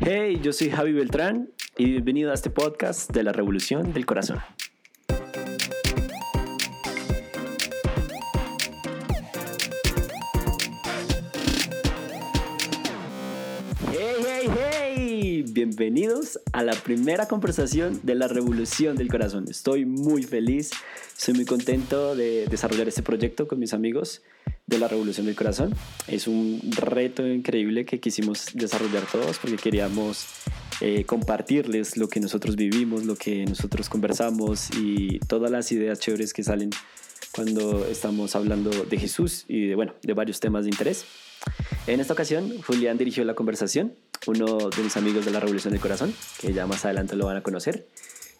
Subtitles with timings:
[0.00, 4.38] Hey, yo soy Javi Beltrán y bienvenido a este podcast de la Revolución del Corazón.
[13.90, 19.46] Hey, hey, hey, bienvenidos a la primera conversación de la Revolución del Corazón.
[19.48, 20.70] Estoy muy feliz,
[21.16, 24.22] estoy muy contento de desarrollar este proyecto con mis amigos
[24.68, 25.74] de la Revolución del Corazón.
[26.06, 30.26] Es un reto increíble que quisimos desarrollar todos porque queríamos
[30.80, 36.32] eh, compartirles lo que nosotros vivimos, lo que nosotros conversamos y todas las ideas chéveres
[36.32, 36.70] que salen
[37.32, 41.06] cuando estamos hablando de Jesús y de, bueno, de varios temas de interés.
[41.86, 43.94] En esta ocasión, Julián dirigió la conversación,
[44.26, 47.38] uno de mis amigos de la Revolución del Corazón, que ya más adelante lo van
[47.38, 47.88] a conocer,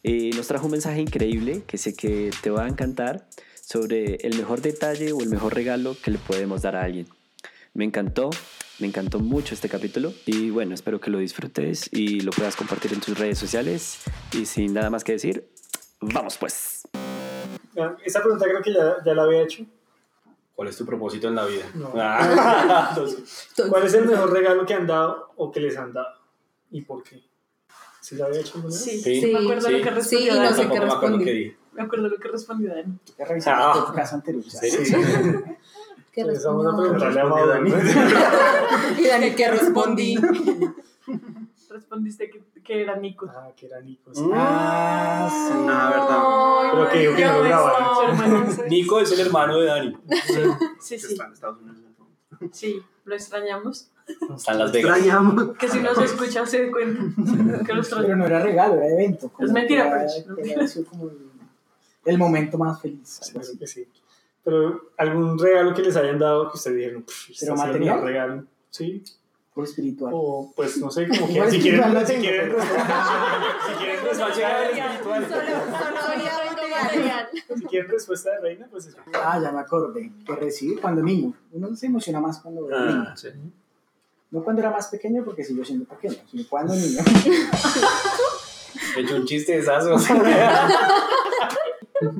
[0.03, 3.29] y nos trajo un mensaje increíble que sé que te va a encantar
[3.69, 7.07] sobre el mejor detalle o el mejor regalo que le podemos dar a alguien.
[7.75, 8.31] Me encantó,
[8.79, 12.95] me encantó mucho este capítulo y bueno, espero que lo disfrutes y lo puedas compartir
[12.95, 13.99] en tus redes sociales.
[14.33, 15.51] Y sin nada más que decir,
[16.01, 16.89] vamos pues.
[18.07, 19.67] Esta pregunta creo que ya, ya la había hecho.
[20.55, 21.67] ¿Cuál es tu propósito en la vida?
[21.75, 21.93] No.
[21.95, 22.97] Ah.
[23.69, 26.17] ¿Cuál es el mejor regalo que han dado o que les han dado?
[26.71, 27.23] ¿Y por qué?
[28.01, 28.75] ¿Sí la había hecho vez?
[28.75, 29.73] Sí, Sí, me acuerdo sí.
[29.75, 31.57] lo que respondió Sí, no sé qué respondí.
[31.79, 32.99] Me acuerdo lo que respondió Dani.
[33.17, 33.85] que revisar Ah.
[33.87, 34.45] tu casa anterior.
[34.45, 34.71] ¿Sí?
[34.71, 34.95] Sí.
[36.13, 37.75] ¿Qué Pues vamos a respondió?
[38.99, 40.17] Y Dani, ¿qué respondí?
[41.71, 43.31] Respondiste que, que era Nico.
[43.31, 44.13] Ah, que era Nico.
[44.15, 44.23] sí.
[44.35, 45.55] Ah, sí.
[45.69, 48.65] Ah, Pero que que no lo.
[48.69, 49.97] Nico es el hermano de Dani.
[50.81, 51.77] Sí, sí, en Estados Unidos.
[52.53, 53.91] sí, lo extrañamos.
[54.35, 54.97] Está en Las Vegas.
[54.99, 55.57] Extrañamos.
[55.59, 58.19] Que si nos escucha se dé cuenta que lo Pero extrañamos.
[58.19, 59.31] no era regalo, era evento.
[59.39, 61.11] Es mentira, que era- pero- que había sido como
[62.09, 63.21] el, momento más feliz.
[63.65, 63.87] sí.
[64.45, 68.03] Pero algún regalo que les hayan dado que ustedes dijeron, "Pff, este ¿Pero material?
[68.03, 68.45] regalo.
[68.71, 69.03] Sí.
[69.53, 70.13] Por espiritual.
[70.15, 74.59] O pues no sé, como que si espiritual quieren, si quieren, pero- si quieren respuesta
[74.61, 75.27] de espiritual.
[77.59, 78.99] Si quieren respuesta de reina, pues eso.
[79.15, 80.13] Ah, ya me acordé.
[80.25, 81.33] Que recibir cuando niño.
[81.53, 83.05] Uno se emociona más cuando era niño.
[83.09, 83.29] Ah, sí.
[84.31, 87.01] No cuando era más pequeño, porque sigo siendo pequeño, sino cuando niño.
[88.97, 89.97] He hecho un chiste de esazo.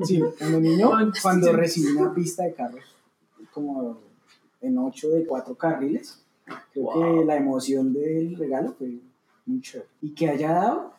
[0.03, 0.91] Sí, cuando niño,
[1.21, 2.83] cuando recibí una pista de carros,
[3.53, 3.99] como
[4.61, 6.21] en ocho de cuatro carriles,
[6.73, 7.19] creo Wow.
[7.19, 8.99] que la emoción del regalo fue
[9.45, 9.89] muy chévere.
[10.01, 10.93] ¿Y que haya dado?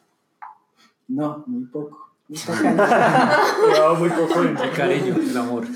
[1.08, 2.08] No, muy poco.
[2.28, 5.66] Llevaba muy poco en El cariño, el amor.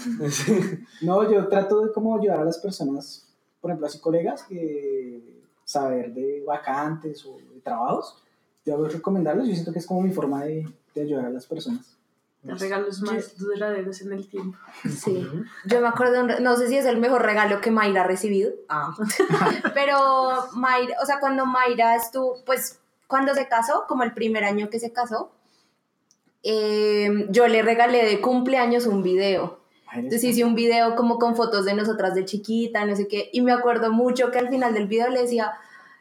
[1.03, 3.27] No, yo trato de como ayudar a las personas,
[3.61, 8.17] por ejemplo, así colegas, que saber de vacantes o de trabajos.
[8.65, 11.47] Yo hago recomendarlos, yo siento que es como mi forma de, de ayudar a las
[11.47, 11.94] personas.
[12.44, 14.59] Los regalos más duraderos en el tiempo.
[14.88, 15.27] Sí.
[15.65, 18.03] Yo me acuerdo, de un re- no sé si es el mejor regalo que Mayra
[18.03, 18.53] ha recibido.
[18.69, 18.94] Ah.
[19.75, 24.69] Pero Mayra, o sea, cuando Mayra estuvo, pues cuando se casó, como el primer año
[24.69, 25.32] que se casó,
[26.43, 29.61] eh, yo le regalé de cumpleaños un video.
[29.94, 33.43] Entonces hice un video como con fotos de nosotras de chiquita, no sé qué, y
[33.43, 35.53] me acuerdo mucho que al final del video le decía,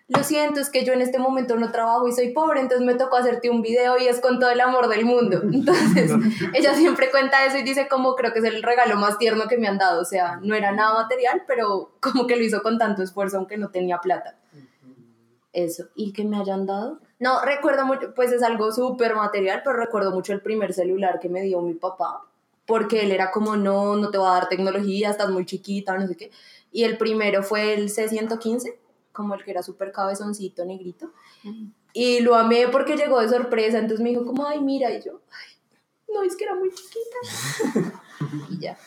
[0.09, 2.95] lo siento, es que yo en este momento no trabajo y soy pobre, entonces me
[2.95, 5.41] tocó hacerte un video y es con todo el amor del mundo.
[5.53, 6.11] Entonces
[6.53, 9.57] ella siempre cuenta eso y dice como creo que es el regalo más tierno que
[9.57, 12.77] me han dado, o sea, no era nada material, pero como que lo hizo con
[12.77, 14.37] tanto esfuerzo aunque no tenía plata.
[15.53, 16.99] Eso, y que me hayan dado.
[17.19, 21.29] No, recuerdo mucho, pues es algo súper material, pero recuerdo mucho el primer celular que
[21.29, 22.25] me dio mi papá,
[22.65, 26.07] porque él era como, no, no te va a dar tecnología, estás muy chiquita, no
[26.07, 26.31] sé qué.
[26.71, 28.75] Y el primero fue el C115,
[29.13, 31.11] como el que era súper cabezoncito, negrito.
[31.93, 35.21] Y lo amé porque llegó de sorpresa, entonces me dijo como, ay, mira, y yo,
[35.31, 35.53] ay,
[36.13, 38.01] no, es que era muy chiquita.
[38.49, 38.77] y ya,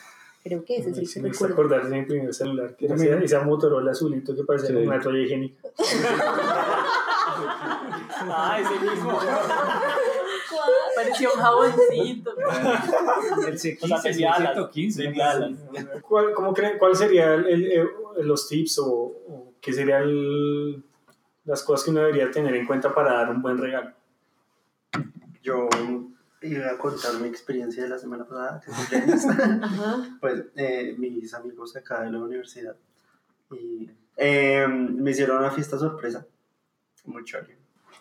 [0.43, 1.53] creo que ese es el Sí, que recuerdo.
[1.55, 4.75] acordar de mi primer celular, que era ese, ese Motorola azulito que parecía Sí.
[4.75, 5.61] una toalla higiénica.
[8.29, 9.19] Ah, ese mismo.
[10.95, 12.31] Parecía un jaboncito.
[13.47, 14.53] El sea, C15, tenía alas.
[14.53, 15.03] 115.
[15.03, 15.51] Tenía alas.
[16.01, 17.87] ¿Cuál, cómo creen, ¿Cuál sería el, el- el-
[18.27, 20.81] los tips o, o qué serían
[21.43, 23.91] las cosas que uno debería tener en cuenta para dar un buen regalo?
[25.43, 25.67] Yo
[26.41, 28.71] iba a contar mi experiencia de la semana pasada, que
[30.21, 32.77] pues eh, mis amigos acá de la universidad
[33.51, 36.25] y eh, me hicieron una fiesta sorpresa.
[37.03, 37.57] Muy chévere.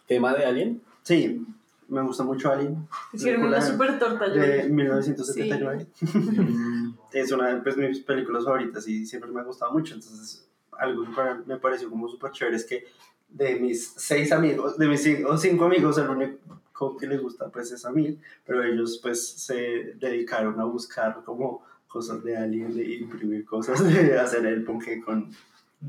[0.07, 0.83] ¿Tema de Alien?
[1.03, 1.45] Sí,
[1.89, 2.87] me gusta mucho Alien.
[3.13, 4.29] Hicieron una super torta.
[4.29, 4.73] De vi.
[4.73, 5.87] 1979.
[7.13, 9.95] es una de pues, mis películas favoritas y siempre me ha gustado mucho.
[9.95, 10.47] Entonces,
[10.79, 11.11] algo que
[11.47, 12.85] me pareció como súper chévere es que
[13.29, 17.73] de mis seis amigos, de mis cinco, cinco amigos, el único que les gusta pues
[17.73, 22.85] es a mí, pero ellos pues se dedicaron a buscar como cosas de Alien, de
[22.95, 25.31] imprimir cosas, de hacer el ponqué con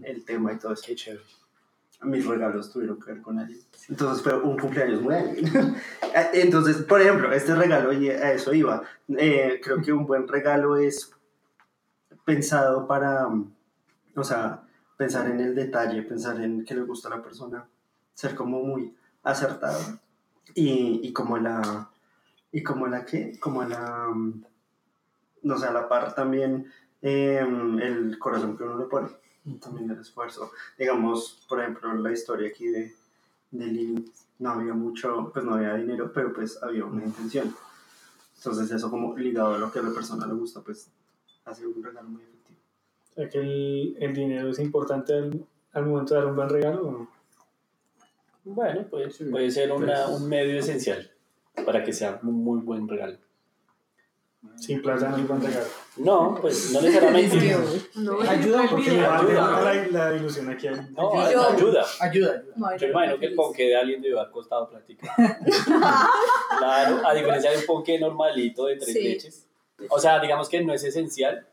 [0.04, 0.84] el tema y todo eso.
[0.86, 1.24] Qué chévere.
[2.04, 3.60] mis regalos tuvieron que ver con alguien.
[3.90, 5.76] Entonces fue un cumpleaños muy alien.
[6.34, 8.84] Entonces, por ejemplo, este regalo, y a eso iba,
[9.18, 11.12] eh, creo que un buen regalo es
[12.26, 13.28] pensado para,
[14.16, 14.67] o sea,
[14.98, 17.66] pensar en el detalle, pensar en qué le gusta a la persona,
[18.14, 19.80] ser como muy acertado
[20.56, 21.90] y, y como la,
[22.52, 24.44] y como la que, como la, mm,
[25.44, 26.72] no sé, a la par también
[27.02, 27.40] eh,
[27.82, 29.10] el corazón que uno le pone,
[29.62, 30.52] también el esfuerzo.
[30.78, 32.96] Digamos, por ejemplo, la historia aquí de,
[33.52, 37.56] de Lili, no había mucho, pues no había dinero, pero pues había una intención.
[38.38, 40.90] Entonces eso como ligado a lo que a la persona le gusta, pues
[41.46, 42.24] hace un regalo muy
[43.18, 46.88] sea que el, el dinero es importante al, al momento de dar un buen regalo.
[46.88, 47.10] ¿o no?
[48.46, 51.12] Bueno, puede, puede ser una- un medio esencial
[51.66, 53.18] para que sea un muy buen regalo.
[54.56, 55.66] Sin plata no hay buen regalo.
[55.98, 57.56] No, pues no necesariamente.
[57.96, 59.62] No, Ayuda el porque Ayuda.
[59.62, 60.68] la, la ilusión aquí.
[60.96, 61.54] No, ayuda.
[61.54, 62.44] Ayuda, ayuda.
[62.56, 65.10] No, Yo imagino que el ponque de alguien debe haber costado platicar.
[66.58, 69.02] claro, a diferencia de un ponque normalito de tres Sí.
[69.04, 69.48] leches.
[69.90, 71.46] O sea, digamos que no es esencial,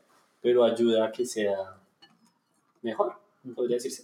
[0.45, 1.57] pero ayuda a que sea
[2.83, 3.13] mejor,
[3.55, 4.03] podría decirse.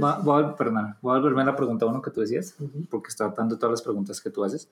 [0.00, 2.54] Va- voy, a, perdón, voy a volverme a la pregunta uno que tú decías,
[2.88, 4.68] porque está dando todas las preguntas que tú haces.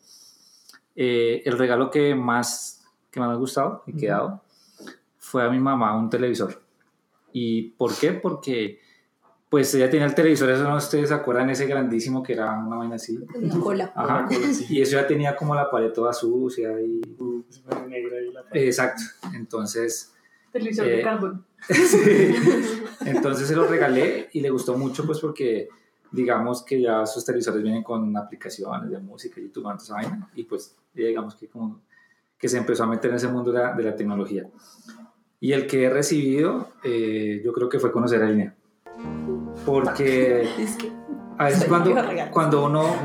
[0.95, 4.41] Eh, el regalo que más, que más me ha gustado y que he dado
[5.19, 6.63] fue a mi mamá un televisor.
[7.33, 8.13] ¿Y por qué?
[8.13, 8.79] Porque
[9.49, 12.77] pues ella tenía el televisor, eso no ustedes se acuerdan, ese grandísimo que era una
[12.77, 13.19] vaina así.
[13.33, 13.93] Tenía cola.
[13.97, 14.29] Ajá.
[14.69, 17.01] Y eso ya tenía como la pared toda sucia y...
[17.69, 19.03] Pone negra y la Exacto.
[19.35, 20.15] Entonces...
[20.53, 21.45] Televisor de Eh, carbón.
[21.69, 22.35] Sí.
[23.07, 25.69] Entonces se lo regalé y le gustó mucho pues porque
[26.11, 30.45] digamos que ya sus televisores vienen con aplicaciones de música, YouTube, toda esa vaina y
[30.45, 31.81] pues digamos que como
[32.39, 34.47] que se empezó a meter en ese mundo de la, de la tecnología.
[35.39, 38.55] Y el que he recibido eh, yo creo que fue conocer a Línea.
[39.65, 40.91] Porque Es que
[41.39, 41.95] a veces cuando,
[42.33, 42.97] cuando uno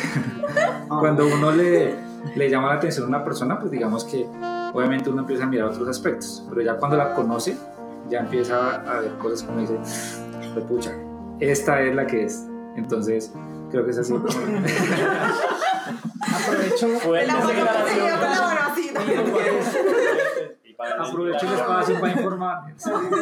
[0.88, 1.94] cuando uno le,
[2.36, 4.26] le llama la atención a una persona, pues digamos que
[4.72, 7.56] obviamente uno empieza a mirar otros aspectos, pero ya cuando la conoce,
[8.08, 9.78] ya empieza a ver cosas como dice,
[10.54, 10.92] "Pues, pucha,
[11.40, 12.46] esta es la que es.
[12.76, 13.32] Entonces,
[13.70, 14.14] creo que es así.
[16.20, 17.50] Aprovecho, Fuerte La la.
[17.50, 17.84] Y para-
[20.98, 22.74] Aprovecho el espacio para informar.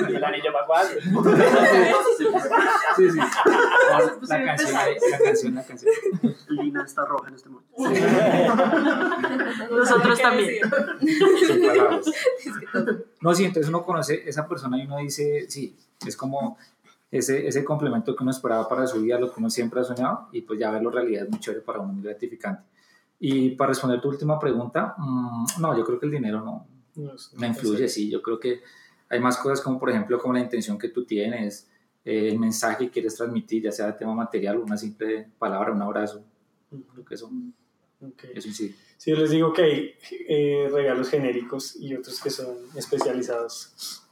[0.09, 0.87] ¿Y el anillo para cuál?
[2.97, 3.19] Sí, sí.
[3.19, 4.89] La, Pues la canción, empezar.
[5.11, 5.93] la canción, la canción.
[6.49, 7.75] Lina está roja en este momento.
[9.71, 10.55] Nosotros también.
[13.21, 15.77] No, sí, entonces uno conoce esa persona y uno dice, sí,
[16.07, 16.57] es como
[17.11, 20.29] ese, ese complemento que uno esperaba para su vida, lo que uno siempre ha soñado,
[20.33, 22.63] y pues ya verlo realidad es muy chévere para uno, muy gratificante.
[23.21, 26.67] Y para responder tu última pregunta, mm, no, yo creo que el dinero no,
[26.99, 28.61] No, es- me influye, sí, yo creo que
[29.09, 31.69] hay más cosas como, por ejemplo, como la intención que tú tienes,
[32.05, 35.81] eh, el mensaje que quieres transmitir, ya sea tema material o una simple palabra, un
[35.83, 36.25] abrazo,
[36.93, 37.31] creo que eso,
[38.01, 38.25] Ok.
[38.35, 38.75] eso sí.
[38.97, 39.95] Sí, yo les digo que hay
[40.29, 44.03] eh, regalos genéricos y otros que son especializados.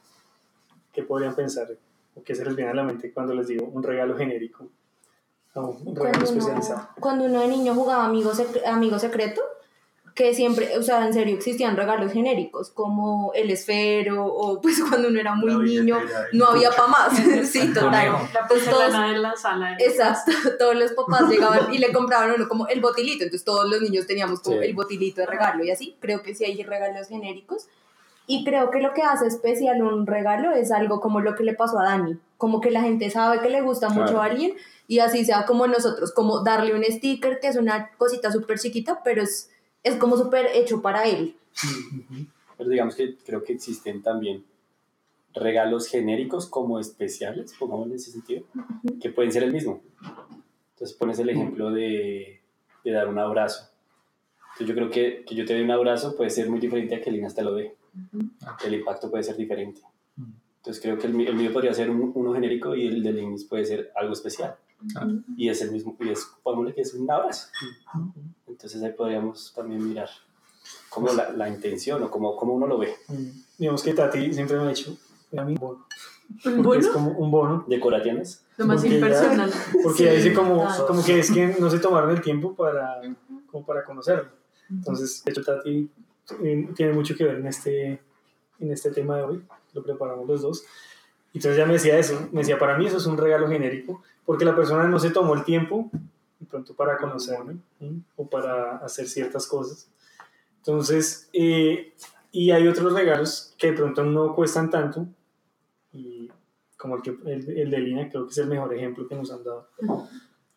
[0.92, 1.68] ¿Qué podrían pensar?
[2.14, 4.70] ¿O qué se les viene a la mente cuando les digo un regalo genérico?
[5.54, 6.80] o un regalo Cuando especializado.
[6.80, 9.40] uno, cuando uno de niño jugaba amigo, Sec- amigo secreto,
[10.16, 15.08] que siempre, o sea, en serio existían regalos genéricos, como el esfero, o pues cuando
[15.08, 15.98] uno era muy La niño,
[16.32, 17.16] no había para más.
[17.52, 18.12] sí, total.
[18.32, 19.76] La Pues todos- de la sala.
[19.76, 23.44] de- Exacto, todos los papás llegaban y le compraban a uno como el botilito, entonces
[23.44, 24.64] todos los niños teníamos como Sí.
[24.66, 27.66] el botilito de regalo y así, creo que sí hay regalos genéricos
[28.26, 31.52] y creo que lo que hace especial un regalo es algo como lo que le
[31.54, 34.54] pasó a Dani, como que la gente sabe que le gusta mucho a alguien
[34.88, 39.02] y así sea como nosotros, como darle un sticker que es una cosita súper chiquita,
[39.04, 39.50] pero es,
[39.86, 41.36] es como súper hecho para él.
[42.58, 44.44] Pero digamos que creo que existen también
[45.34, 48.44] regalos genéricos como especiales, pongamos en ese sentido,
[49.00, 49.80] que pueden ser el mismo.
[50.72, 52.40] Entonces pones el ejemplo de,
[52.84, 53.68] de dar un abrazo.
[54.52, 57.00] Entonces yo creo que que yo te dé un abrazo puede ser muy diferente a
[57.00, 57.76] que Lina te lo dé.
[58.64, 59.82] El impacto puede ser diferente.
[60.58, 63.64] Entonces creo que el, mío podría ser un- uno genérico y el de Linis puede
[63.66, 64.56] ser algo especial.
[64.94, 65.06] Ah.
[65.36, 66.26] Y es el mismo, y es,
[66.74, 67.48] que es un abrazo.
[68.46, 70.08] Entonces ahí podríamos también mirar
[70.88, 72.94] como la, la intención o como, como uno lo ve.
[73.08, 73.28] Mm.
[73.58, 74.96] Digamos que Tati siempre me ha dicho,
[75.36, 75.86] a mí un bono.
[76.44, 76.92] ¿Un Porque es bono?
[76.92, 77.64] como un bono.
[77.68, 78.44] ¿Decoraciones?
[78.56, 79.52] Lo más Porque ya- impersonal.
[79.82, 83.00] Porque ya dice como, como que es que no se tomaron el tiempo para,
[83.50, 84.30] como para conocerlo.
[84.70, 85.90] Entonces, de hecho, Tati
[86.74, 88.00] tiene mucho que ver en este,
[88.58, 89.42] en este tema de hoy.
[89.72, 90.64] Lo preparamos los dos.
[91.32, 92.28] Y entonces ya me decía eso.
[92.32, 95.34] Me decía, para mí eso es un regalo genérico, porque la persona no se tomó
[95.34, 95.90] el tiempo
[96.38, 98.02] de pronto para conocerme ¿sí?
[98.16, 99.88] o para hacer ciertas cosas.
[100.58, 101.94] Entonces, eh,
[102.32, 105.06] y hay otros regalos que de pronto no cuestan tanto
[105.92, 106.30] y,
[106.76, 109.32] como el, que, el, el de Lina, creo que es el mejor ejemplo que nos
[109.32, 109.68] han dado,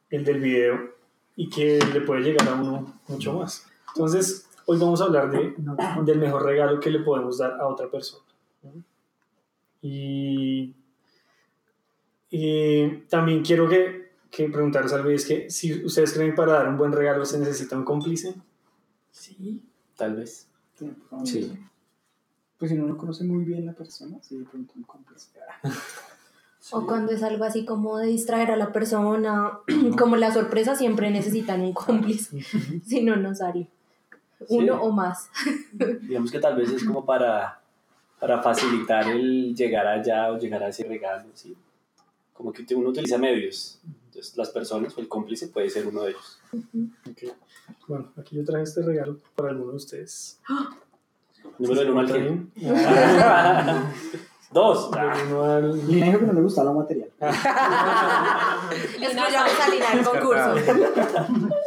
[0.09, 0.99] el del video,
[1.39, 3.65] y que le puede llegar a uno mucho más.
[3.95, 5.55] Entonces, hoy vamos a hablar de,
[6.03, 8.25] del mejor regalo que le podemos dar a otra persona.
[9.81, 10.75] Y,
[12.29, 16.53] y también quiero que, que preguntarles algo, y es que si ustedes creen que para
[16.53, 18.35] dar un buen regalo se necesita un cómplice.
[19.11, 19.61] Sí,
[19.95, 20.47] tal vez.
[21.25, 21.51] Sí.
[22.57, 25.29] Pues si no lo conoce muy bien la persona, sí, de pronto un cómplice.
[26.71, 29.59] O cuando es algo así como de distraer a la persona,
[29.97, 32.41] como la sorpresa siempre necesitan un cómplice,
[32.85, 33.67] si no, no sale.
[34.49, 34.79] Uno Sí.
[34.83, 35.29] o más.
[36.01, 37.59] Digamos que tal vez es como para,
[38.19, 41.55] para facilitar el llegar allá o llegar a ese regalo, ¿sí?
[42.39, 43.81] Como que uno utiliza medios.
[44.05, 46.39] Entonces, las personas o el cómplice puede ser uno de ellos.
[47.11, 47.33] Ok.
[47.85, 50.39] Bueno, aquí yo traje este regalo para alguno de ustedes.
[51.57, 52.23] Número del 1 al ¿Está que.
[52.23, 52.51] bien?
[54.53, 54.89] Dos.
[54.89, 57.09] Del uno al- Lina dijo que no le gustaba la material.
[58.99, 60.55] Lina ya va a salir al concurso.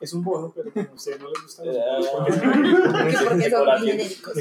[0.00, 1.98] Es un bono, pero como a ustedes no les gusta, los Ah.
[2.10, 4.32] bonos, porque- Que son genéricos.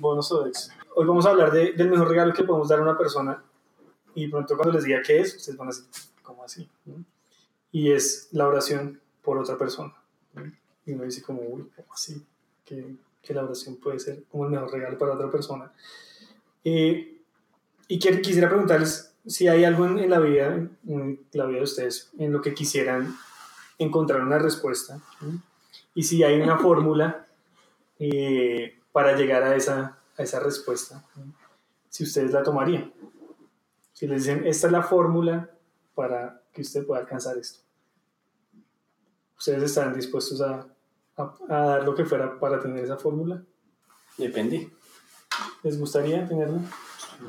[0.00, 0.70] Bonos o ex.
[0.94, 3.42] Hoy vamos a hablar de- del mejor regalo que podemos dar a una persona
[4.14, 5.86] y pronto cuando les diga qué es, ustedes van a decir,
[6.22, 6.68] ¿cómo así?
[7.72, 9.94] Y es la oración por otra persona.
[10.86, 12.24] Y uno dice como, uy, ¿cómo así?
[12.64, 15.70] Que, que la oración puede ser como el mejor regalo para otra persona.
[16.64, 17.20] Eh,
[17.86, 20.54] y que- quisiera preguntarles si hay algo en, en la vida,
[20.86, 23.14] en la vida de ustedes, en lo que quisieran
[23.78, 24.98] encontrar una respuesta.
[25.94, 27.26] Y si hay una fórmula
[27.98, 31.04] eh, para llegar a esa, a esa respuesta.
[31.88, 32.92] Si ustedes la tomarían.
[33.92, 35.50] Si les dicen, esta es la fórmula
[35.94, 37.60] para que usted pueda alcanzar esto.
[39.36, 40.66] ¿Ustedes están dispuestos a,
[41.16, 43.42] a- a dar lo que fuera para tener esa fórmula?
[44.16, 44.70] Depende.
[45.62, 46.60] ¿Les gustaría tenerla?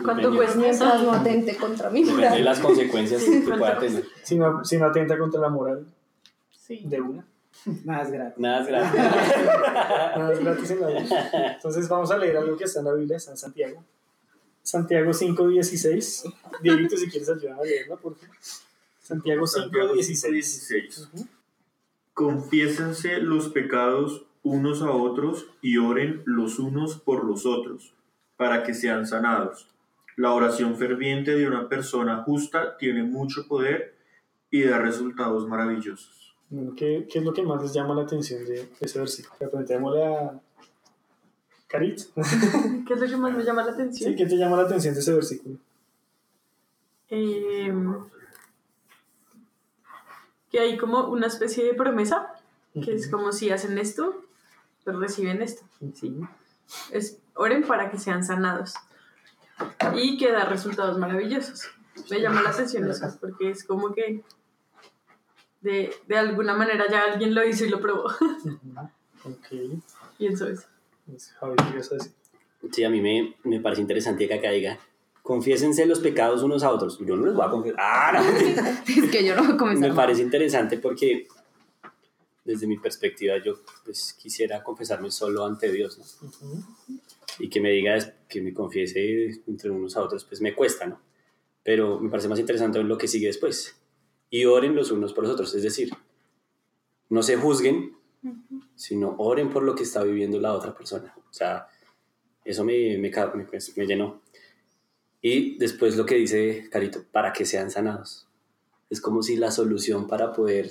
[0.03, 0.37] ¿Cuánto Depende.
[0.37, 4.05] cuesta Mientras no atente contra mi Depende de las consecuencias Sí, que ¿cuánto pueda tener.
[4.23, 5.85] Si no, si no atenta contra la moral
[6.51, 6.81] Sí.
[6.85, 7.25] de una.
[7.85, 8.39] Nada es gratis.
[8.39, 8.99] Nada es gratis.
[10.17, 11.53] Nada es gratis en la vida.
[11.55, 13.83] Entonces vamos a leer algo que está en la Biblia, está en Santiago.
[14.63, 16.33] Santiago 5.16.
[16.61, 18.35] Dieguito, si quieres ayudar a leerla, por favor.
[19.01, 20.31] Santiago 5.16.
[20.31, 21.09] 16.
[22.13, 27.93] Confiésense los pecados unos a otros y oren los unos por los otros,
[28.37, 29.67] para que sean sanados.
[30.15, 33.95] La oración ferviente de una persona justa tiene mucho poder
[34.51, 36.28] y da resultados maravillosos.
[36.49, 39.35] Bueno, ¿qué, qué es lo que más les llama la atención de, ese versículo?
[39.37, 40.39] Preguntémosle a
[41.67, 42.01] Carit.
[42.87, 43.81] ¿Qué es lo que más me llama la ¿Sí?
[43.81, 44.15] atención?
[44.15, 45.57] ¿Qué te llama la atención de ese versículo?
[47.11, 47.73] Eh,
[50.51, 52.33] que hay como una especie de promesa,
[52.73, 54.23] que es como si hacen esto,
[54.83, 55.63] pues reciben esto.
[55.93, 56.19] ¿sí?
[56.91, 58.73] Es, oren para que sean sanados
[59.93, 61.69] y que da resultados maravillosos.
[62.09, 64.23] Me llama la atención eso, porque es como que
[65.61, 68.05] de, de alguna manera ya alguien lo hizo y lo probó.
[69.25, 69.47] Ok.
[70.17, 70.67] Pienso eso.
[71.05, 72.11] Pues, Javi, ¿qué ibas a decir?
[72.71, 74.77] Sí, a mí me, me parece interesante que acá diga,
[75.21, 76.99] confiésense los pecados unos a otros.
[76.99, 77.79] Yo no les voy a confesar.
[77.79, 78.21] Ah, no.
[79.03, 79.89] Es que yo no voy a comenzar.
[79.89, 81.27] Me parece interesante porque
[82.43, 86.27] desde mi perspectiva yo pues quisiera confesarme solo ante Dios, ¿no?
[86.27, 86.63] Ujú.
[87.39, 90.85] Y que me diga, es- que me confiese entre unos a otros, pues me cuesta,
[90.85, 90.99] ¿no?
[91.63, 93.78] Pero me parece más interesante lo que sigue después.
[94.29, 95.89] Y oren los unos por los otros, es decir,
[97.09, 97.95] no se juzguen,
[98.75, 101.13] sino oren por lo que está viviendo la otra persona.
[101.17, 101.67] O sea,
[102.45, 103.11] eso me, me,
[103.49, 104.21] pues, me llenó.
[105.21, 108.27] Y después lo que dice Carito, para que sean sanados.
[108.89, 110.69] Es como si la solución para poder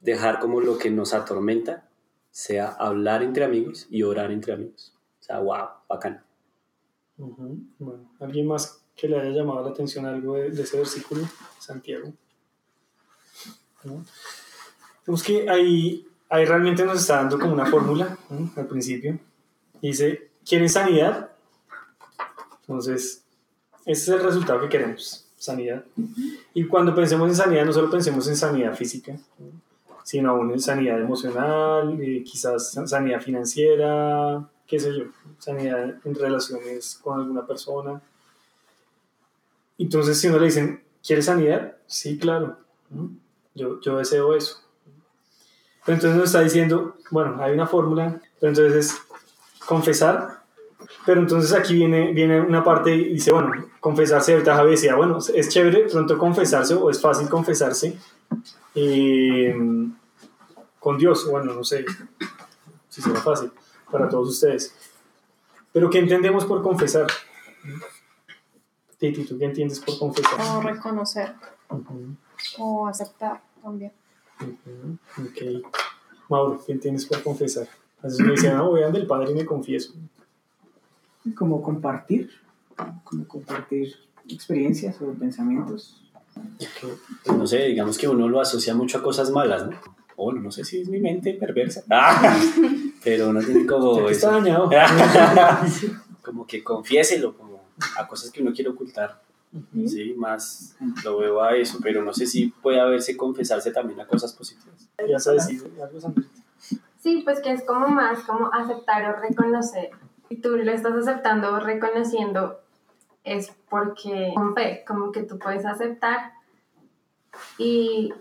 [0.00, 1.88] dejar como lo que nos atormenta
[2.30, 4.94] sea hablar entre amigos y orar entre amigos.
[5.20, 6.24] O sea, wow, bacán.
[7.16, 11.22] Bueno, ¿alguien más que le haya llamado la atención algo de, de ese versículo?
[11.58, 12.12] Santiago.
[13.84, 14.04] ¿No?
[15.06, 18.50] Vemos que ahí, ahí realmente nos está dando como una fórmula ¿no?
[18.56, 19.18] al principio.
[19.80, 21.30] Dice, ¿quieren sanidad?
[22.60, 23.24] Entonces,
[23.84, 25.84] ese es el resultado que queremos, sanidad.
[26.54, 29.46] Y cuando pensemos en sanidad, no solo pensemos en sanidad física, ¿no?
[30.04, 35.04] sino aún en sanidad emocional, eh, quizás sanidad financiera, qué sé yo,
[35.38, 38.00] sanidad en relaciones con alguna persona.
[39.78, 41.76] Entonces, si uno le dicen, ¿quieres sanidad?
[41.86, 42.58] Sí, claro,
[42.90, 43.10] ¿no?
[43.54, 44.58] Yo, yo deseo eso.
[45.84, 49.02] Pero entonces nos está diciendo, bueno, hay una fórmula, pero entonces es
[49.66, 50.42] confesar,
[51.04, 55.18] pero entonces aquí viene, viene una parte y dice, bueno, confesarse, ahorita Javi decía, bueno,
[55.18, 57.98] es chévere pronto confesarse o es fácil confesarse
[58.74, 59.56] eh,
[60.78, 61.84] con Dios, bueno, no sé
[62.88, 63.50] si será fácil
[63.90, 64.74] para todos ustedes.
[65.72, 67.06] Pero ¿qué entendemos por confesar?
[68.98, 70.38] Titi, ¿tú qué entiendes por confesar?
[70.56, 71.34] O reconocer
[72.58, 73.92] o aceptar también.
[74.40, 75.64] ujú, Ok.
[76.28, 77.68] Mauro, ¿qué entiendes por confesar?
[78.00, 79.92] A veces me dicen, no, voy a del padre y me confieso.
[81.36, 82.30] Como compartir,
[83.04, 83.94] como compartir
[84.28, 86.00] experiencias o pensamientos.
[87.24, 89.76] Pues no sé, digamos que uno lo asocia mucho a cosas malas, ¿no?
[90.16, 91.82] O bueno, no sé si es mi mente perversa.
[91.90, 92.36] Ah,
[93.04, 94.70] pero uno tiene como está dañado.
[96.22, 97.60] como que confiéselo, como
[97.98, 99.20] a cosas que uno quiere ocultar.
[99.86, 104.06] Sí, más lo veo a eso, pero no sé si puede haberse confesarse también a
[104.06, 104.88] cosas positivas.
[105.06, 106.14] Ya sabes, sí, algo.
[106.98, 109.90] Sí, pues que es como más como aceptar o reconocer.
[110.30, 112.60] Y tú lo estás aceptando o reconociendo
[113.24, 116.32] es porque con fe, como que tú puedes aceptar
[117.58, 118.12] y,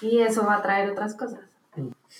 [0.00, 1.40] y eso va a traer otras cosas.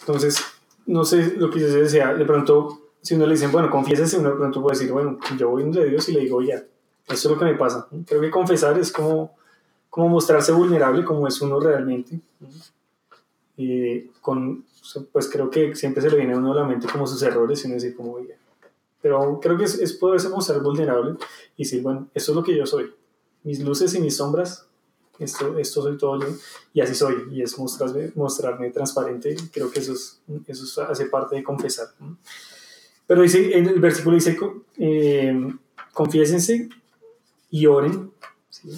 [0.01, 0.45] Entonces,
[0.87, 4.31] no sé lo que yo decía, de pronto, si uno le dicen, bueno, confiésese, uno
[4.31, 6.63] de pronto puede decir, bueno, yo voy donde Dios y le digo, ya,
[7.09, 7.87] eso es lo que me pasa.
[8.07, 9.37] Creo que confesar es como,
[9.91, 12.21] como mostrarse vulnerable como es uno realmente.
[13.57, 14.65] Y con,
[15.13, 17.63] pues creo que siempre se le viene a uno a la mente como sus errores
[17.63, 18.35] y uno dice, como, ya.
[19.01, 21.17] Pero creo que es, es poderse mostrar vulnerable
[21.57, 22.93] y decir, bueno, esto es lo que yo soy.
[23.45, 24.67] Mis luces y mis sombras,
[25.19, 26.27] esto, esto soy todo yo
[26.73, 27.29] y así soy.
[27.33, 29.37] Y es mostrarme, mostrarme transparente.
[29.53, 31.89] Creo que eso, es, eso es- hace parte de confesar.
[33.07, 34.37] Pero dice, en el versículo dice,
[34.77, 35.53] eh,
[35.93, 36.69] confiésense
[37.51, 38.13] y oren.
[38.51, 38.71] ¿sí?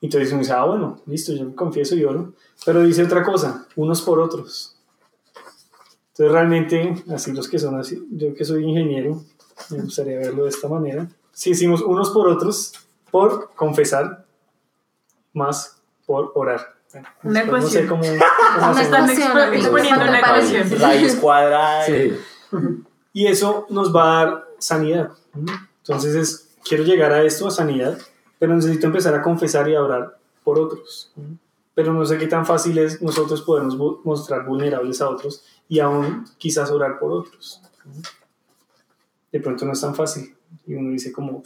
[0.00, 2.34] Entonces uno dice, ah, bueno, listo, yo me confieso y oro.
[2.64, 4.76] Pero dice otra cosa, unos por otros.
[6.12, 9.22] Entonces realmente, así los que son así, yo que soy ingeniero,
[9.70, 11.08] me gustaría verlo de esta manera.
[11.32, 12.72] Si hicimos unos por otros,
[13.10, 14.24] por confesar,
[15.32, 16.74] más por orar.
[16.92, 18.18] Bueno, Una después no sé ecuación.
[18.18, 18.24] cómo,
[18.60, 20.80] cómo están ecuación, exponiendo una ecuación.
[20.80, 21.84] Raíz cuadrada.
[21.86, 22.12] Sí.
[23.12, 25.10] Y eso nos va a dar sanidad.
[25.82, 27.98] Entonces es, quiero llegar a esto, a sanidad,
[28.38, 31.12] pero necesito empezar a confesar y a orar por otros.
[31.74, 36.24] Pero no sé qué tan fácil es nosotros podernos mostrar vulnerables a otros y aún
[36.38, 37.62] quizás orar por otros.
[39.30, 40.34] De pronto no es tan fácil.
[40.66, 41.42] Y uno dice como,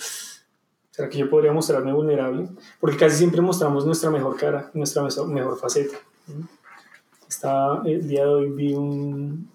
[0.90, 2.48] ¿será que yo podría mostrarme vulnerable?
[2.80, 5.96] Porque casi siempre mostramos nuestra mejor cara, nuestra mejor faceta.
[7.28, 9.50] Está, el día de hoy vi un-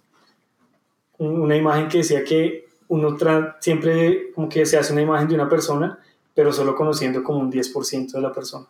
[1.20, 3.18] una imagen que decía que uno
[3.60, 6.00] siempre como que se hace una imagen de una persona,
[6.34, 8.68] pero solo conociendo como un 10% de la persona.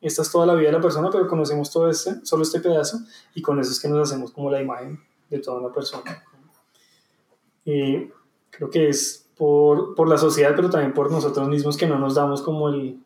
[0.00, 2.98] Esta es toda la vida de la persona, pero conocemos todo este, solo este pedazo
[3.34, 6.24] y con eso es que nos hacemos como la imagen de toda una persona.
[7.64, 8.10] Y
[8.50, 12.14] creo que es por, por la sociedad, pero también por nosotros mismos que no nos
[12.14, 13.00] damos como el,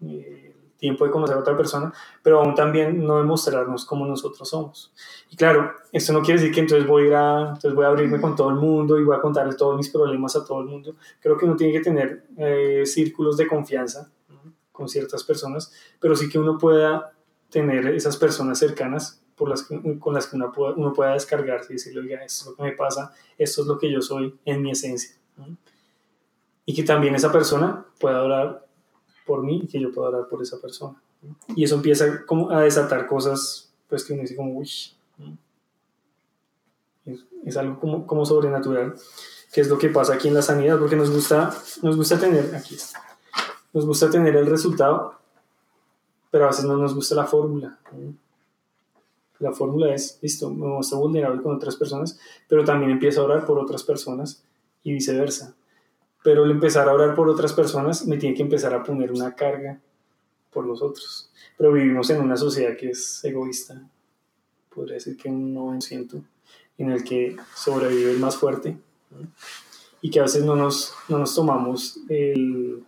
[0.00, 0.47] el
[0.78, 4.92] tiempo de conocer a otra persona, pero aún también no demostrarnos como nosotros somos.
[5.30, 8.34] Y claro, esto no quiere decir que entonces voy a, entonces voy a abrirme con
[8.36, 10.94] todo el mundo y voy a contarle todos mis problemas a todo el mundo.
[11.20, 14.52] Creo que uno tiene que tener eh, círculos de confianza ¿no?
[14.72, 17.12] con ciertas personas, pero sí que uno pueda
[17.50, 21.72] tener esas personas cercanas por las que- con las que uno pueda, uno pueda descargarse
[21.72, 24.38] y decirle, oiga, esto es lo que me pasa, esto es lo que yo soy
[24.44, 25.16] en mi esencia.
[25.36, 25.56] ¿no?
[26.66, 28.67] Y que también esa persona pueda orar
[29.28, 31.00] por mí y que yo pueda orar por esa persona.
[31.54, 34.68] Y eso empieza como a desatar cosas, pues que uno dice como, uy,
[37.04, 38.94] es, es algo como, como sobrenatural,
[39.52, 42.54] que es lo que pasa aquí en la sanidad, porque nos gusta, nos gusta tener,
[42.54, 43.02] aquí está,
[43.72, 45.14] nos gusta tener el resultado,
[46.30, 47.78] pero a veces no nos gusta la fórmula.
[49.38, 53.46] La fórmula es, listo, me muestro vulnerable con otras personas, pero también empiezo a orar
[53.46, 54.42] por otras personas
[54.82, 55.54] y viceversa.
[56.22, 59.34] Pero el empezar a orar por otras personas me tiene que empezar a poner una
[59.34, 59.80] carga
[60.50, 61.30] por los otros.
[61.56, 63.88] Pero vivimos en una sociedad que es egoísta,
[64.74, 66.22] podría decir que un 9%,
[66.78, 68.76] en el que sobrevive el más fuerte
[69.10, 69.28] ¿no?
[70.00, 72.84] y que a veces no nos, no nos tomamos el,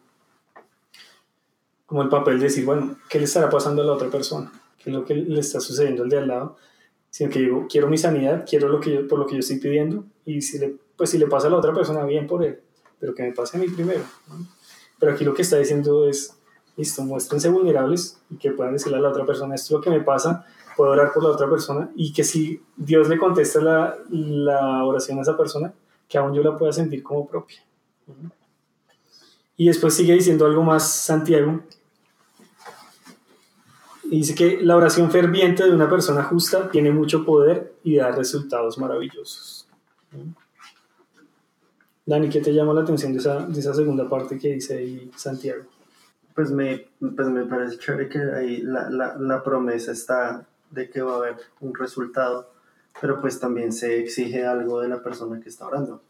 [1.87, 4.53] como el papel de decir, bueno, ¿qué le estará pasando a la otra persona?
[4.79, 6.57] ¿Qué es lo que le está sucediendo al de al lado?
[7.11, 9.59] Sino que digo, quiero mi sanidad, quiero lo que yo, por lo que yo estoy
[9.59, 12.61] pidiendo y si le, pues si le pasa a la otra persona, bien por él,
[13.01, 14.03] pero que me pase a mí primero.
[14.99, 16.37] Pero aquí lo que está diciendo es,
[16.77, 19.91] listo, muéstrense vulnerables y que puedan decirle a la otra persona, esto es lo que
[19.91, 20.45] me pasa,
[20.77, 25.19] puedo orar por la otra persona y que si Dios le contesta la, la oración
[25.19, 25.73] a esa persona,
[26.09, 27.59] que aún yo la pueda sentir como propia.
[28.07, 28.31] ¿no?
[29.61, 31.61] Y después sigue diciendo algo más Santiago.
[34.05, 38.79] Dice que la oración ferviente de una persona justa tiene mucho poder y da resultados
[38.79, 39.69] maravillosos.
[42.11, 45.13] Dani, ¿qué te llama la atención de esa, de esa segunda parte que dice ahí
[45.15, 45.63] Santiago?
[46.35, 51.03] Pues me, pues me parece chévere que ahí la, la, la promesa está de que
[51.03, 52.51] va a haber un resultado,
[53.01, 56.03] pero pues también se exige algo de la persona que está orando.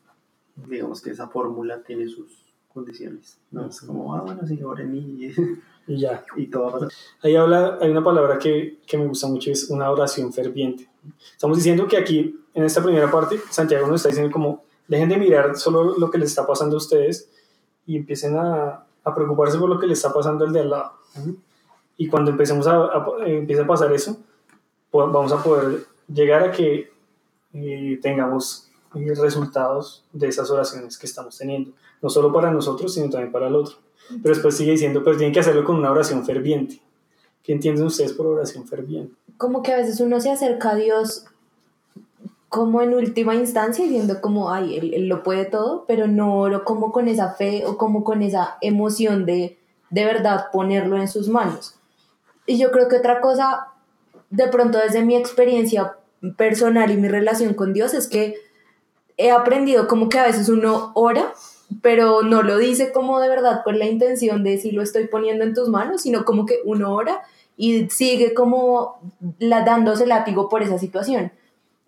[0.56, 3.36] digamos que esa fórmula tiene sus condiciones.
[3.50, 5.34] No es como, ah, bueno, sí, oren y,
[5.86, 6.24] Y ya.
[6.34, 6.88] y todo va a pasar.
[7.20, 10.88] Ahí habla, hay una palabra que, que me gusta mucho, es una oración ferviente.
[11.30, 15.16] Estamos diciendo que aquí, en esta primera parte, Santiago nos está diciendo como, dejen de
[15.16, 17.30] mirar solo lo que les está pasando a ustedes
[17.86, 20.92] y empiecen a, a preocuparse por lo que le está pasando al de al lado.
[21.96, 24.18] Y cuando empecemos a, a- eh, empiece a pasar eso,
[24.92, 26.90] vamos a poder llegar a que
[27.54, 31.72] eh, tengamos eh, resultados de esas oraciones que estamos teniendo,
[32.02, 33.76] no solo para nosotros, sino también para el otro.
[34.22, 36.80] Pero después sigue diciendo, pero tienen que hacerlo con una oración ferviente.
[37.44, 39.14] ¿Qué entienden ustedes por oración ferviente?
[39.36, 41.24] como que a veces uno se acerca a Dios
[42.50, 46.64] como en última instancia diciendo como, ay, él, él lo puede todo, pero no oro
[46.64, 49.56] como con esa fe o como con esa emoción de
[49.90, 51.74] de verdad ponerlo en sus manos.
[52.46, 53.68] Y yo creo que otra cosa,
[54.30, 55.96] de pronto desde mi experiencia
[56.36, 58.36] personal y mi relación con Dios, es que
[59.16, 61.32] he aprendido como que a veces uno ora,
[61.82, 65.44] pero no lo dice como de verdad con la intención de si lo estoy poniendo
[65.44, 67.22] en tus manos, sino como que uno ora
[67.56, 68.98] y sigue como
[69.38, 71.32] la, dándose látigo por esa situación.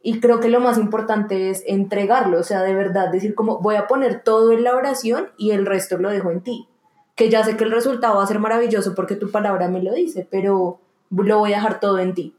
[0.03, 3.77] Y creo que lo más importante es entregarlo, o sea, de verdad decir como voy
[3.77, 6.69] a poner todo en la oración y el resto lo dejo en ti.
[7.15, 9.93] Que ya sé que el resultado va a ser maravilloso porque tu palabra me lo
[9.93, 12.35] dice, pero lo voy a dejar todo en ti.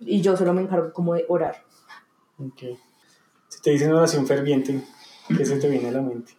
[0.00, 1.56] Y yo solo me encargo como de orar.
[2.38, 2.78] Ok.
[3.48, 4.84] Si te dicen oración ferviente,
[5.36, 6.38] ¿qué se te viene a la mente?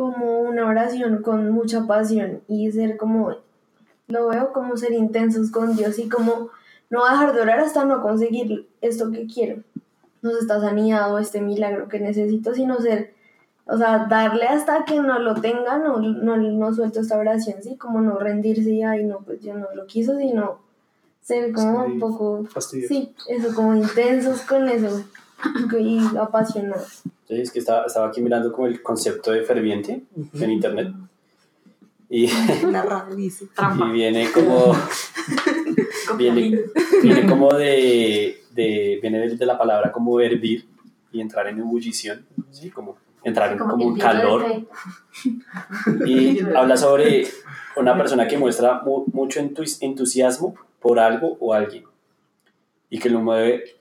[0.00, 3.36] como una oración con mucha pasión y ser como,
[4.08, 6.48] lo veo como ser intensos con Dios y como
[6.90, 9.62] no dejar de orar hasta no conseguir esto que quiero.
[10.22, 13.14] No se está saneado este milagro que necesito, sino ser,
[13.66, 17.76] o sea, darle hasta que no lo tenga, no, no, no suelto esta oración, ¿sí?
[17.76, 20.58] Como no rendirse y, ay, no, pues yo no lo quiso, sino
[21.22, 22.92] ser como Sí, un poco, fastidioso.
[22.94, 25.04] sí, eso, como intensos con eso
[25.78, 27.02] y apasionados.
[27.28, 30.02] Sí, es que estaba, estaba aquí mirando como el concepto de ferviente
[30.34, 30.92] en internet.
[32.08, 34.74] Y, y viene como.
[36.20, 36.60] viene,
[37.02, 38.98] viene como de, de.
[39.02, 40.68] Viene de, la palabra como hervir
[41.12, 42.26] y entrar en ebullición.
[42.50, 42.70] ¿sí?
[42.70, 44.66] Como entrar en como, un hirviendo de calor.
[46.06, 47.26] Y habla sobre
[47.76, 51.84] una persona que muestra mu- mucho entus- entusiasmo por algo o alguien
[52.88, 53.76] y que lo mueve,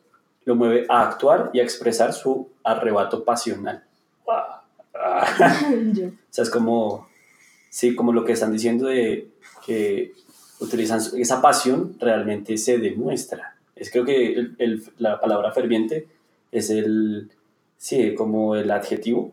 [0.45, 3.83] lo mueve a actuar y a expresar su arrebato pasional.
[4.93, 7.07] O sea, es como,
[7.69, 9.29] sí, como lo que están diciendo de
[9.65, 10.13] que
[10.59, 13.55] utilizan esa pasión realmente se demuestra.
[13.75, 16.07] Es creo que el- el- la palabra ferviente
[16.51, 17.29] es el,
[17.77, 19.31] sí, como el adjetivo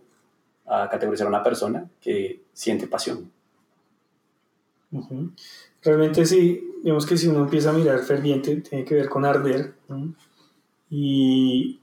[0.67, 3.31] a categorizar a una persona que siente pasión.
[4.93, 5.31] Ujú.
[5.83, 9.75] Realmente sí, digamos que si uno empieza a mirar ferviente, tiene que ver con arder.
[9.89, 10.13] ¿no?
[10.91, 11.81] Y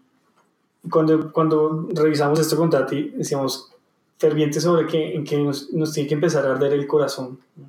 [0.90, 3.72] cuando, cuando revisamos esto con Tati, decíamos
[4.18, 7.40] ferviente sobre que, en que nos, nos tiene que empezar a arder el corazón.
[7.56, 7.66] ¿no?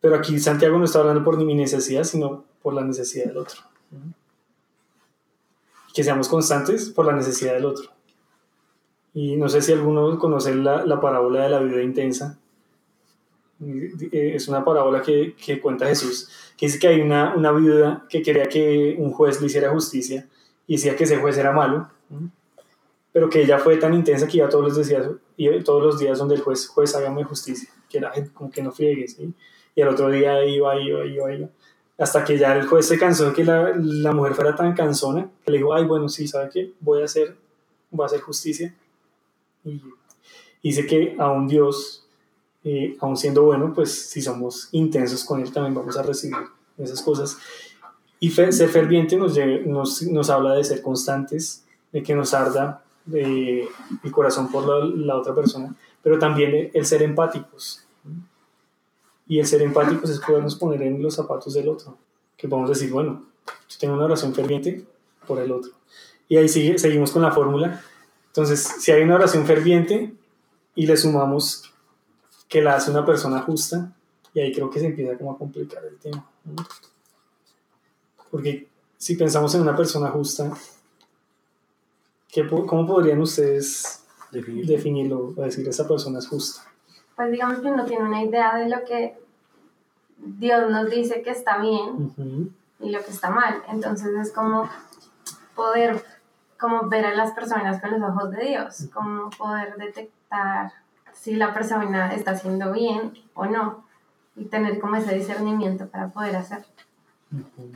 [0.00, 3.60] Pero aquí Santiago no está hablando por mi necesidad, sino por la necesidad del otro.
[5.94, 7.90] Que seamos constantes por la necesidad del otro.
[9.12, 12.38] Y no sé si alguno conoce la, la parábola de la vida intensa.
[14.12, 18.22] Es una parábola que, que cuenta Jesús, que dice que hay una, una viuda que
[18.22, 20.26] quería que un juez le hiciera justicia
[20.66, 21.90] y decía que ese juez era malo,
[23.12, 25.06] pero que ella fue tan intensa que iba todos los días,
[25.64, 28.72] todos los días donde el juez, juez hágame justicia, que era "Ay, como que no
[28.72, 29.34] friegues, ¿sí?
[29.74, 31.48] Y al otro día iba, iba, iba, iba,
[31.98, 35.50] hasta que ya el juez se cansó que la, la mujer fuera tan cansona, que
[35.52, 36.72] le dijo, ay, bueno, sí, ¿sabe qué?
[36.80, 37.36] Voy a hacer,
[37.90, 38.74] voy a hacer justicia.
[39.64, 39.80] Y
[40.62, 42.06] dice que a un Dios,
[42.64, 46.38] eh, siendo bueno, pues si somos intensos con Él, también vamos a recibir
[46.78, 47.36] esas cosas.
[48.18, 52.82] Y fe- ser ferviente nos, nos, nos habla de ser constantes, de que nos arda
[53.12, 53.68] eh,
[54.02, 57.84] el corazón por la, la otra persona, pero también el ser empáticos.
[59.30, 61.96] Y el ser empáticos es podernos poner en los zapatos del otro,
[62.36, 63.26] que podemos decir, bueno,
[63.68, 64.84] yo tengo una oración ferviente
[65.24, 65.70] por el otro.
[66.28, 67.80] Y ahí sigue, seguimos con la fórmula.
[68.26, 70.12] Entonces, si hay una oración ferviente
[70.74, 71.72] y le sumamos
[72.48, 73.94] que la hace una persona justa,
[74.34, 76.28] y ahí creo que se empieza como a complicar el tema.
[76.44, 76.56] ¿no?
[78.32, 80.52] Porque si pensamos en una persona justa,
[82.28, 84.66] ¿qué po- ¿cómo podrían ustedes Definir.
[84.66, 86.69] definirlo o decir esa persona es justa?
[87.16, 89.18] Pues digamos que uno tiene una idea de lo que
[90.18, 92.12] Dios nos dice que está bien
[92.80, 93.62] y lo que está mal.
[93.68, 94.68] Entonces es como
[95.54, 96.02] poder
[96.58, 100.72] como ver a las personas con los ojos de Dios, como poder detectar
[101.14, 103.84] si la persona está haciendo bien o no
[104.36, 106.66] y tener como ese discernimiento para poder hacerlo.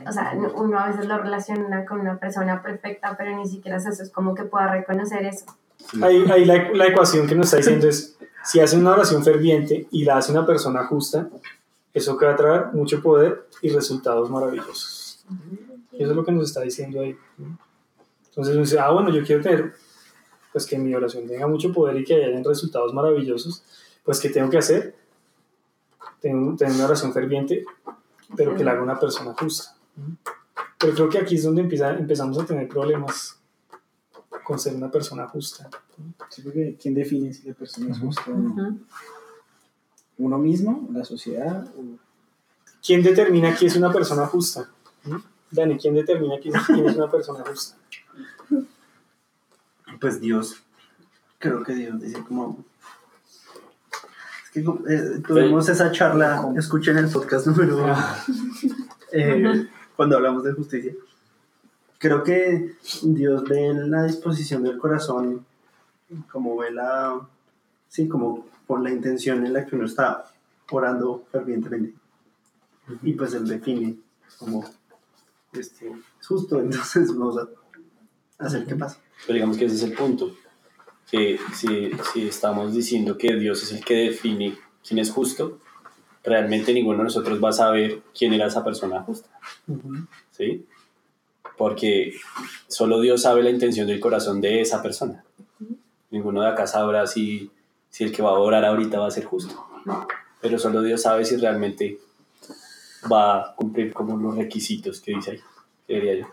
[0.07, 3.77] O sea, no- uno a veces lo relaciona con una persona perfecta, pero ni siquiera
[3.77, 5.45] es eso, es como que pueda reconocer eso
[6.01, 9.87] Ahí, ahí la, la ecuación que nos está diciendo es, si hace una oración ferviente
[9.91, 11.27] y la hace una persona justa,
[11.93, 15.25] eso que va a traer mucho poder y resultados maravillosos.
[15.91, 17.17] Eso es lo que nos está diciendo ahí.
[18.27, 19.73] Entonces dice, ah, bueno, yo quiero tener,
[20.51, 23.63] pues que mi oración tenga mucho poder y que hayan resultados maravillosos,
[24.03, 24.95] pues ¿qué tengo que hacer?
[26.19, 27.65] Tengo, tener una oración ferviente,
[28.35, 29.75] pero que la haga una persona justa.
[30.77, 33.39] Pero creo que aquí es donde empieza, empezamos a tener problemas
[34.45, 35.69] con ser una persona justa.
[36.29, 38.77] Sí, porque ¿quién define si la persona es justa o no?
[40.17, 40.87] ¿Uno mismo?
[40.93, 41.67] ¿La sociedad?
[41.77, 41.97] o-
[42.85, 44.69] ¿Quién determina quién es una persona justa?
[45.51, 47.75] Dani, ¿quién determina quién, quién es una persona justa?
[49.99, 50.61] Pues Dios,
[51.39, 52.63] creo que Dios dice como...
[54.43, 57.85] Es que eh, tuvimos esa charla, escuchen el podcast número
[59.11, 60.93] eh, cuando hablamos de justicia.
[61.97, 65.45] Creo que Dios ve la disposición del corazón,
[66.31, 67.19] como ve la...
[67.87, 70.25] Sí, como por la intención en la que uno está
[70.69, 71.93] orando fervientemente.
[73.01, 73.95] Y pues Él define
[74.37, 74.65] como
[75.53, 78.97] este, es justo, entonces vamos a hacer que pase.
[79.25, 80.35] Pero digamos que ese es el punto.
[81.09, 85.59] Que si, si estamos diciendo que Dios es el que define quién es justo,
[86.23, 89.29] realmente ninguno de nosotros va a saber quién era esa persona justa.
[90.31, 90.65] ¿Sí?
[91.57, 92.13] Porque
[92.67, 95.23] solo Dios sabe la intención del corazón de esa persona.
[96.11, 97.49] Ninguno de acá sabrá si,
[97.89, 99.65] si el que va a orar ahorita va a ser justo.
[100.41, 101.99] Pero solo Dios sabe si realmente
[103.11, 105.39] va a cumplir como los requisitos que dice ahí,
[105.87, 106.27] diría yo.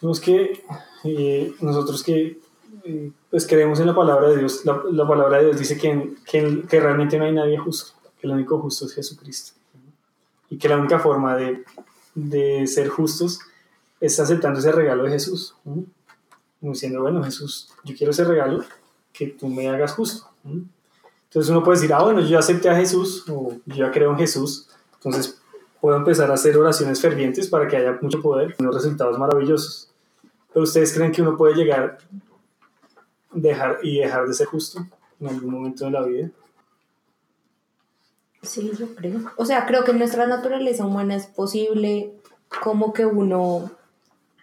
[0.00, 0.62] Vemos que
[1.04, 2.38] eh, nosotros que
[2.84, 6.14] eh, pues creemos en la palabra de Dios, la, la palabra de Dios dice que,
[6.24, 9.52] que, que realmente no hay nadie justo, que el único justo es Jesucristo.
[10.48, 11.64] Y que la única forma de,
[12.14, 13.40] de ser justos
[14.00, 15.54] es aceptando ese regalo de Jesús.
[15.64, 18.64] Como diciendo, bueno, Jesús, yo quiero ese regalo,
[19.12, 20.28] que tú me hagas justo.
[20.44, 20.64] ¿no?
[21.24, 24.10] Entonces uno puede decir, ah, bueno, yo ya acepté a Jesús, o yo ya creo
[24.10, 25.40] en Jesús, entonces
[25.80, 29.90] puedo empezar a hacer oraciones fervientes para que haya mucho poder unos resultados maravillosos.
[30.52, 31.98] Pero ustedes creen que uno puede llegar
[33.32, 34.86] dejar, y dejar de ser justo
[35.20, 36.30] en algún momento de la vida.
[38.42, 39.20] Sí, yo creo.
[39.36, 42.14] O sea, creo que en nuestra naturaleza humana es posible
[42.62, 43.70] como que uno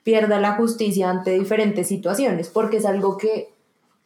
[0.03, 3.53] pierda la justicia ante diferentes situaciones, porque es algo que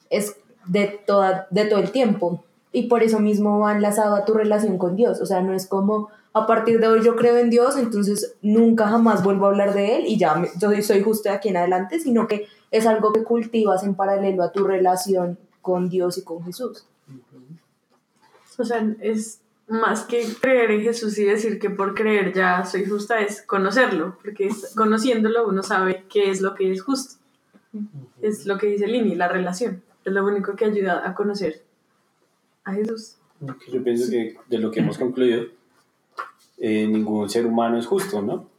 [0.10, 2.43] es de, toda, de todo el tiempo.
[2.71, 5.21] Y por eso mismo va enlazado a tu relación con Dios.
[5.21, 8.88] O sea, no es como a partir de hoy yo creo en Dios, entonces nunca
[8.88, 11.99] jamás vuelvo a hablar de Él y ya yo soy justo de aquí en adelante,
[11.99, 16.43] sino que es algo que cultivas en paralelo a tu relación con Dios y con
[16.43, 16.86] Jesús.
[18.60, 22.86] O sea, es más que creer en Jesús y decir que por creer ya soy
[22.86, 27.15] justa, es conocerlo, porque conociéndolo uno sabe qué es lo que es justo.
[28.21, 29.84] Es lo que dice Lini, la relación.
[30.06, 31.63] Es lo único que ayuda a conocer
[32.63, 33.17] a Jesús.
[33.71, 35.45] Yo pienso que de lo que hemos concluido,
[36.58, 38.49] eh, ningún ser humano es justo, ¿no?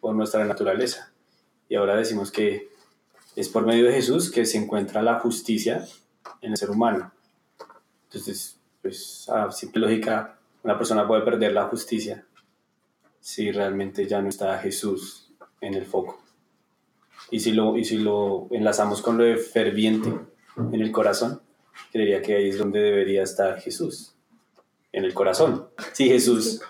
[0.00, 1.12] Por nuestra naturaleza.
[1.68, 2.68] Y ahora decimos que
[3.36, 5.86] es por medio de Jesús que se encuentra la justicia
[6.40, 7.12] en el ser humano.
[8.08, 12.26] Entonces, pues a simple lógica, una persona puede perder la justicia
[13.18, 16.22] si realmente ya no está Jesús en el foco.
[17.30, 20.12] Y si lo, y si lo enlazamos con lo de ferviente
[20.58, 21.40] en el corazón,
[21.90, 24.14] creería que ahí es donde debería estar Jesús,
[24.92, 25.68] en el corazón.
[25.94, 26.60] Si Jesús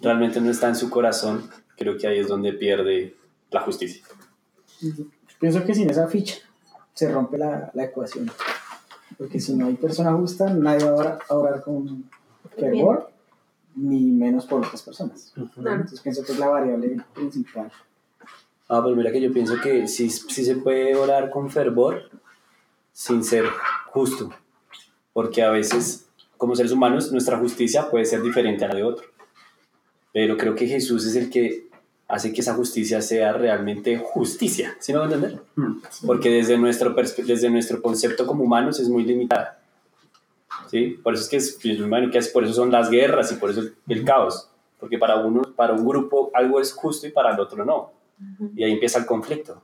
[0.00, 1.48] realmente no está en su corazón,
[1.78, 3.16] creo que ahí es donde pierde
[3.50, 4.04] la justicia.
[4.82, 5.06] Yo
[5.40, 6.36] pienso que sin esa ficha
[6.92, 8.30] se rompe la, la ecuación.
[9.18, 12.10] Porque si no hay persona justa, nadie va a orar, a orar con
[12.56, 13.10] fervor,
[13.76, 15.32] ni menos por otras personas.
[15.36, 17.70] Entonces pienso que es la variable principal.
[18.68, 22.10] Ah, pero mira que yo pienso que sí, sí se puede orar con fervor
[22.92, 23.44] sin ser
[23.86, 24.30] justo,
[25.12, 26.06] porque a veces,
[26.38, 29.06] como seres humanos, nuestra justicia puede ser diferente a la de otro.
[30.12, 31.68] Pero creo que Jesús es el que
[32.14, 35.40] hace que esa justicia sea realmente justicia, ¿sí me va a entender?
[36.06, 36.94] Porque desde nuestro,
[37.26, 39.58] desde nuestro concepto como humanos es muy limitada.
[40.70, 40.98] ¿Sí?
[41.02, 43.50] Por eso es que es, imagino que es- por eso son las guerras y por
[43.50, 44.48] eso el caos.
[44.78, 47.90] Porque para uno, para un grupo algo es justo y para el otro no.
[48.54, 49.60] Y ahí empieza el conflicto.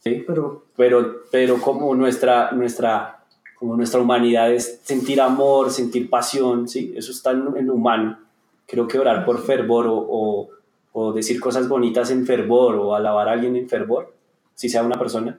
[0.00, 0.24] ¿Sí?
[0.26, 3.22] Pero Pero, pero como nuestra, nuestra,
[3.58, 6.92] como nuestra humanidad es sentir amor, sentir pasión, ¿sí?
[6.96, 8.18] Eso está en, en lo humano.
[8.66, 10.48] Creo que orar por fervor o, o,
[10.92, 14.14] o decir cosas bonitas en fervor o alabar a alguien en fervor,
[14.54, 15.38] si sea una persona,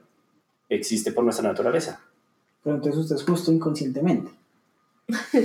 [0.68, 2.00] existe por nuestra naturaleza.
[2.62, 4.30] Pero entonces usted es justo inconscientemente.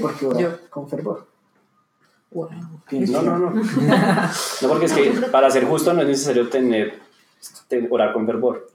[0.02, 0.50] Porque ora Yo.
[0.70, 1.28] con fervor.
[2.32, 2.50] Wow.
[2.92, 3.50] No, no, no.
[4.62, 7.00] No, porque es que para ser justo no es necesario tener,
[7.68, 8.70] te- orar con fervor.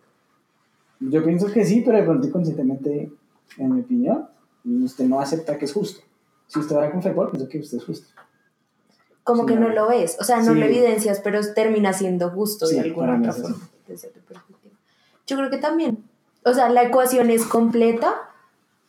[1.00, 3.10] Yo pienso que sí, pero de pronto inconscientemente
[3.58, 4.28] en mi opinión,
[4.84, 6.00] usted no acepta que es justo.
[6.46, 8.06] Si usted ora con fervor, pienso que usted es justo.
[9.24, 10.58] Como que no lo ves, o sea, no Sí.
[10.58, 13.56] lo evidencias, pero termina siendo justo Sí, de alguna otra forma,
[13.86, 14.74] desde tu perspectiva.
[15.26, 16.04] Yo creo que también,
[16.44, 18.14] o sea, la ecuación es completa,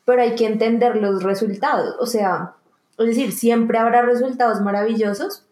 [0.05, 2.53] pero hay que entender los resultados, o sea,
[2.97, 5.45] es decir, siempre habrá resultados maravillosos,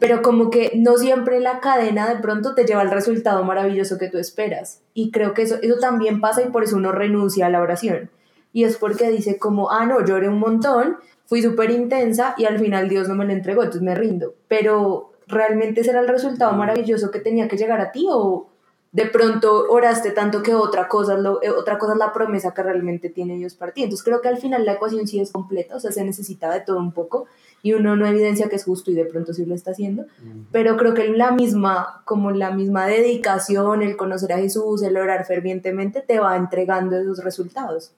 [0.00, 4.08] pero como que no siempre la cadena de pronto te lleva al resultado maravilloso que
[4.08, 4.80] tú esperas.
[4.94, 8.08] Y creo que eso, eso también pasa y por eso uno renuncia a la oración.
[8.52, 10.98] Y es porque dice como, ah, no, lloré un montón,
[11.28, 14.34] fui súper intensa y al final Dios no me lo entregó, entonces me rindo.
[14.48, 18.48] Pero ¿realmente será el resultado maravilloso que tenía que llegar a ti o
[18.92, 22.54] de pronto oraste tanto que otra cosa, es lo, eh, otra cosa es la promesa
[22.54, 23.82] que realmente tiene Dios para ti?
[23.82, 26.62] Entonces creo que al final la ecuación sí es completa, o sea, se necesita de
[26.62, 27.26] todo un poco
[27.62, 30.06] y uno no evidencia que es justo y de pronto sí lo está haciendo,
[30.50, 35.26] pero creo que la misma, como la misma dedicación, el conocer a Jesús, el orar
[35.26, 37.92] fervientemente, te va entregando esos resultados,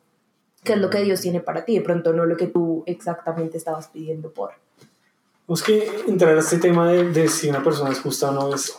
[0.62, 3.56] que es lo que Dios tiene para ti, de pronto no lo que tú exactamente
[3.56, 4.52] estabas pidiendo por.
[5.48, 8.54] Es que entrar a este tema de, de si una persona es justa o no
[8.54, 8.76] es,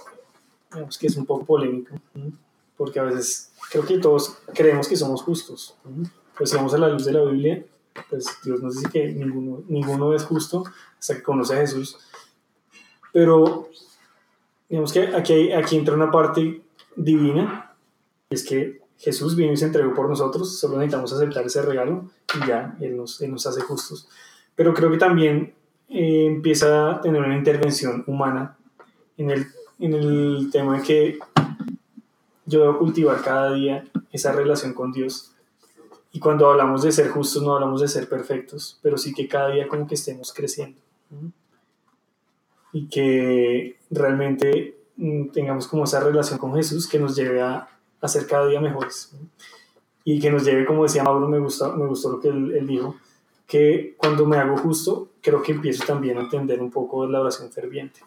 [0.72, 2.32] digamos que es un poco polémico, ¿no?
[2.78, 5.76] porque a veces creo que todos creemos que somos justos.
[5.84, 6.10] ¿no?
[6.38, 7.66] Pues si vamos a la luz de la Biblia,
[8.10, 10.64] pues Dios nos dice que ninguno, ninguno es justo
[10.98, 12.00] hasta que conoce a Jesús.
[13.12, 13.70] Pero
[14.70, 16.62] digamos que aquí, aquí entra una parte
[16.96, 17.76] divina,
[18.30, 22.48] es que Jesús vino y se entregó por nosotros, solo necesitamos aceptar ese regalo y
[22.48, 24.08] ya, Él nos, hace justos.
[24.56, 25.56] Pero creo que también
[25.90, 28.58] eh, empieza a tener una intervención humana
[29.18, 29.48] en el,
[29.80, 31.20] en el tema de que
[32.46, 35.32] yo debo cultivar cada día esa relación con Dios.
[36.12, 39.50] Y cuando hablamos de ser justos, no hablamos de ser perfectos, pero sí que cada
[39.50, 40.80] día como que estemos creciendo.
[42.72, 47.68] Y que realmente mm, tengamos como esa relación con Jesús que nos lleve a,
[48.02, 49.14] a ser cada día mejores.
[50.04, 52.68] Y que nos lleve, como decía Mauro, me, gusta, me gustó lo que él, él
[52.68, 52.96] dijo,
[53.48, 57.52] que cuando me hago justo, creo que empiezo también a entender un poco la oración
[57.52, 58.00] ferviente.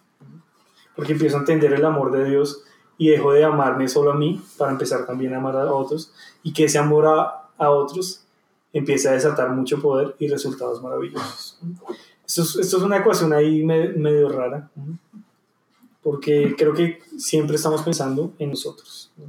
[0.96, 2.62] Porque empiezo a entender el amor de Dios
[2.98, 6.52] y dejo de amarme solo a mí para empezar también a amar a otros y
[6.52, 8.24] que ese amor a, a otros
[8.72, 11.58] empiece a desatar mucho poder y resultados maravillosos.
[12.26, 14.70] Esto es, esto es una ecuación ahí me- medio rara,
[16.02, 19.10] porque creo que siempre estamos pensando en nosotros.
[19.16, 19.24] ¿no?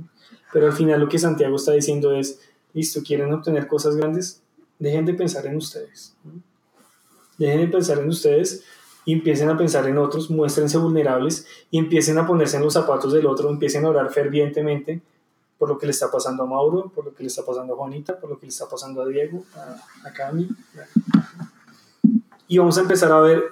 [0.56, 2.40] Pero al final lo que Santiago está diciendo es,
[2.74, 4.42] listo, quieren obtener cosas grandes,
[4.80, 6.16] dejen de pensar en ustedes.
[7.38, 8.64] Dejen de pensar en ustedes
[9.04, 13.12] y empiecen a pensar en otros, muéstrense vulnerables y empiecen a ponerse en los zapatos
[13.12, 15.02] del otro, empiecen a orar fervientemente
[15.58, 17.76] por lo que le está pasando a Mauro, por lo que le está pasando a
[17.76, 20.48] Juanita, por lo que le está pasando a Diego, a, a Cami.
[22.48, 23.44] Y vamos a empezar a ver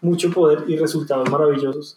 [0.00, 1.96] mucho poder y resultados maravillosos.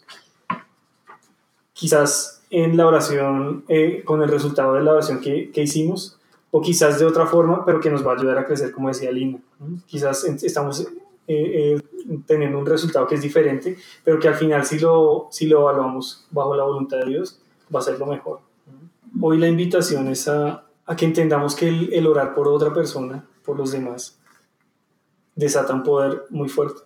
[1.72, 6.18] Quizás en la oración, eh, con el resultado de la oración que, que hicimos,
[6.50, 9.12] o quizás de otra forma, pero que nos va a ayudar a crecer, como decía
[9.12, 9.38] Lina.
[9.60, 9.80] ¿no?
[9.86, 10.86] Quizás estamos eh,
[11.26, 11.82] eh,
[12.26, 16.26] teniendo un resultado que es diferente, pero que al final si lo, si lo evaluamos
[16.30, 17.40] bajo la voluntad de Dios,
[17.74, 18.40] va a ser lo mejor.
[19.20, 23.26] Hoy la invitación es a, a que entendamos que el, el orar por otra persona,
[23.44, 24.18] por los demás,
[25.34, 26.80] desata un poder muy fuerte.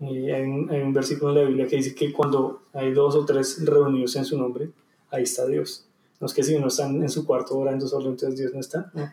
[0.00, 3.14] Eh, hay, un, hay un versículo en la Biblia que dice que cuando hay dos
[3.16, 4.70] o tres reunidos en su nombre,
[5.10, 5.86] ahí está Dios.
[6.20, 8.90] No es que si uno está en su cuarto orando solo, entonces Dios no está.
[8.94, 9.12] No.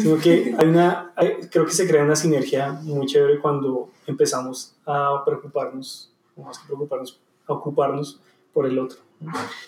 [0.00, 4.76] Sino que hay una, hay- creo que se crea una sinergia muy chévere cuando empezamos
[4.86, 8.20] a preocuparnos, o más que preocuparnos, a ocuparnos
[8.52, 8.98] por el otro.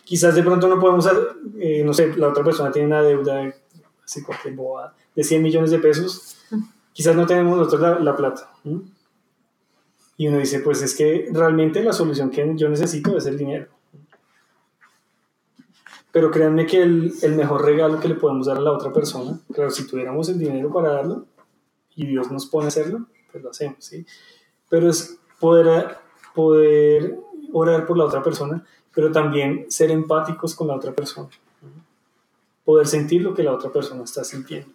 [0.04, 1.08] Quizás de pronto no podemos,
[1.58, 3.52] eh, no sé, la otra persona tiene una deuda,
[4.04, 6.36] así cualquier bobada, de 100 millones de pesos,
[6.92, 8.52] quizás no tenemos nosotros la, la plata.
[8.64, 8.82] ¿no?
[10.18, 13.68] Y uno dice, pues es que realmente la solución que yo necesito es el dinero.
[16.10, 19.38] Pero créanme que el, el mejor regalo que le podemos dar a la otra persona,
[19.54, 21.26] claro, si tuviéramos el dinero para darlo
[21.94, 24.04] y Dios nos pone a hacerlo, pues lo hacemos, ¿sí?
[24.68, 25.98] Pero es poder,
[26.34, 27.16] poder
[27.52, 31.28] orar por la otra persona, pero también ser empáticos con la otra persona.
[32.64, 34.72] Poder sentir lo que la otra persona está sintiendo.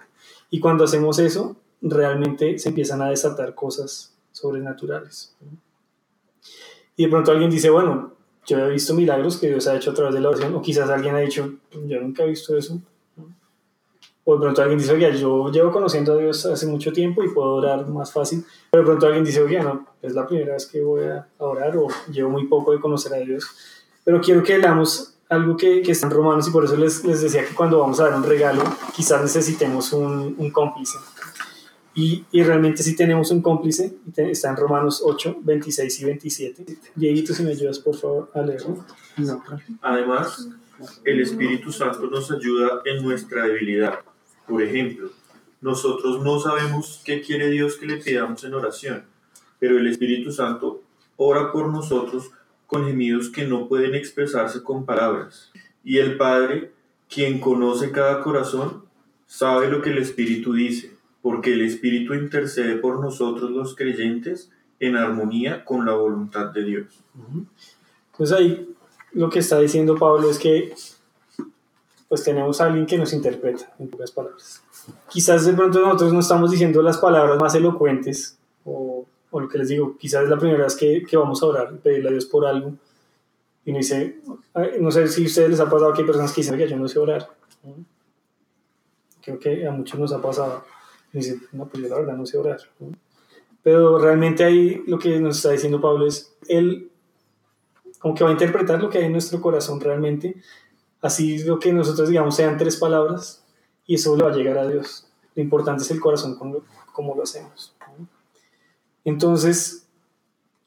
[0.50, 5.34] Y cuando hacemos eso, realmente se empiezan a desatar cosas sobrenaturales.
[6.98, 8.12] Y de pronto alguien dice, bueno,
[8.46, 10.90] yo he visto milagros que Dios ha hecho a través de la oración, o quizás
[10.90, 12.82] alguien ha dicho, yo nunca he visto eso.
[14.26, 17.30] O de pronto alguien dice, oye, yo llevo conociendo a Dios hace mucho tiempo y
[17.30, 18.46] puedo orar más fácil.
[18.72, 21.76] Pero de pronto alguien dice, oye, no, es la primera vez que voy a orar
[21.78, 23.46] o llevo muy poco de conocer a Dios.
[24.04, 27.22] Pero quiero que leamos algo que, que está en Romanos y por eso les, les
[27.22, 28.64] decía que cuando vamos a dar un regalo,
[28.96, 30.98] quizás necesitemos un, un cómplice.
[31.96, 36.66] Y, y, realmente sí tenemos un cómplice, está en Romanos 8, 26 y 27.
[36.96, 38.84] Dieguito, si me ayudas por favor a leerlo.
[39.18, 39.44] No,
[39.82, 40.50] Además,
[41.04, 44.00] el Espíritu Santo nos ayuda en nuestra debilidad.
[44.48, 45.12] Por ejemplo,
[45.62, 49.06] nosotros no sabemos qué quiere Dios que le pidamos en oración,
[49.60, 50.82] pero el Espíritu Santo
[51.16, 52.32] ora por nosotros
[52.66, 55.52] con gemidos que no pueden expresarse con palabras.
[55.84, 56.72] Y el Padre,
[57.08, 58.84] quien conoce cada corazón,
[59.28, 60.93] sabe lo que el Espíritu dice,
[61.24, 67.04] porque el Espíritu intercede por nosotros los creyentes en armonía con la voluntad de Dios.
[68.12, 68.76] Entonces ahí
[69.14, 70.76] lo que está diciendo Pablo es que
[72.10, 74.62] pues tenemos a alguien que nos interpreta en pocas palabras.
[75.10, 79.58] Quizás de pronto nosotros no estamos diciendo las palabras más elocuentes o, o lo que
[79.58, 82.26] les digo, quizás es la primera vez que, que vamos a orar, pedirle a Dios
[82.26, 82.74] por algo.
[83.66, 84.20] Y uno dice,
[84.54, 86.68] "Ay, no sé si a ustedes les ha pasado que hay personas que dicen que
[86.68, 87.30] yo no sé orar.
[87.64, 87.86] ¿no?
[89.24, 90.66] Creo que a muchos nos ha pasado.
[91.14, 92.60] Y dice, no, pues yo la verdad no sé orar.
[92.80, 92.92] ¿no?
[93.62, 96.90] Pero realmente ahí lo que nos está diciendo Pablo es, él
[98.00, 100.36] como que va a interpretar lo que hay en nuestro corazón realmente.
[101.02, 103.46] Así lo que nosotros digamos sean tres palabras
[103.86, 105.08] y eso le va a llegar a Dios.
[105.36, 107.74] Lo importante es el corazón, como, como lo hacemos.
[109.06, 109.88] Entonces,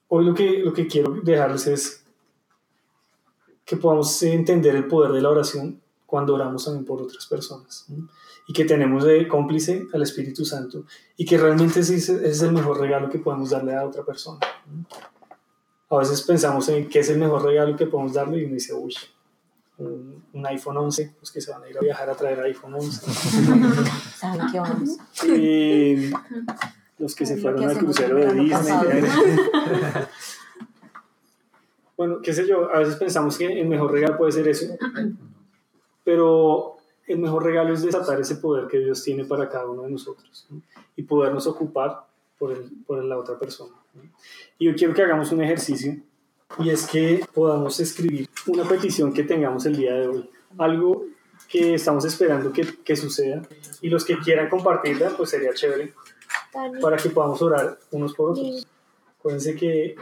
[0.09, 2.05] hoy lo que, lo que quiero dejarles es
[3.65, 5.81] que podamos entender el poder de la oración
[6.17, 7.85] cuando oramos también por otras personas.
[7.89, 8.09] ¿no?
[8.49, 10.85] Y que tenemos de cómplice al Espíritu Santo.
[11.15, 14.39] Y que realmente ese es, el mejor regalo que podemos darle a otra persona.
[14.67, 14.87] ¿no?
[15.95, 18.73] A veces pensamos en qué es el mejor regalo que podemos darle y uno dice,
[18.73, 18.95] uy,
[19.77, 22.73] un, un iPhone 11, los que se van a ir a viajar a traer iPhone
[22.77, 23.13] 11.
[24.17, 24.97] ¿Saben qué vamos?
[25.23, 26.11] Y
[26.99, 28.75] los que se fueron que al crucero de Disney.
[31.99, 34.79] bueno, qué sé yo, a veces pensamos que el mejor regalo puede ser eso,
[36.07, 36.77] pero
[37.09, 40.47] el mejor regalo es desatar ese poder que Dios tiene para cada uno de nosotros
[40.49, 40.63] ¿no?
[40.95, 42.07] y podernos ocupar
[42.39, 43.75] por, el, por la otra persona.
[43.93, 44.03] ¿no?
[44.57, 45.97] Y yo quiero que hagamos un ejercicio
[46.61, 51.07] y es que podamos escribir una petición que tengamos el día de hoy, algo
[51.49, 53.43] que estamos esperando que, que suceda
[53.81, 55.93] y los que quieran compartirla, pues sería chévere
[56.81, 58.65] para que podamos orar unos por otros.
[59.19, 59.97] Acuérdense que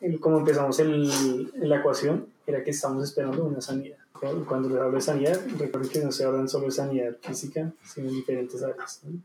[0.00, 3.96] el- como empezamos el, la ecuación, era que estamos esperando una sanidad.
[4.22, 7.70] Y Cuando les hablo de sanidad, recuerden que no se hablan solo de sanidad física,
[7.84, 9.00] sino en diferentes áreas.
[9.04, 9.20] ¿no?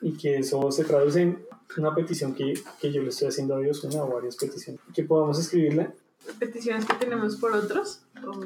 [0.00, 1.46] Y que eso se traduce en
[1.76, 4.80] una petición que, que yo le estoy haciendo a Dios, una o varias peticiones.
[4.92, 5.92] Que podamos escribirla
[6.40, 8.44] peticiones que tenemos por otros o